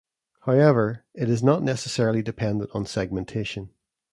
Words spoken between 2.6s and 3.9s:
on segmentation.